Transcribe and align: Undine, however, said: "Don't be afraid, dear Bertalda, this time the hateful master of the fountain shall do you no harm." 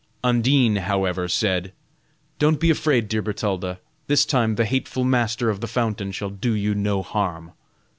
Undine, 0.23 0.77
however, 0.77 1.27
said: 1.27 1.73
"Don't 2.39 2.59
be 2.59 2.71
afraid, 2.71 3.07
dear 3.07 3.21
Bertalda, 3.21 3.79
this 4.07 4.25
time 4.25 4.55
the 4.55 4.65
hateful 4.65 5.03
master 5.03 5.51
of 5.51 5.61
the 5.61 5.67
fountain 5.67 6.11
shall 6.11 6.31
do 6.31 6.53
you 6.55 6.73
no 6.73 7.03
harm." 7.03 7.51